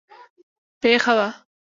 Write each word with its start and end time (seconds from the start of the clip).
پېښه 0.81 1.11
وه. 1.17 1.27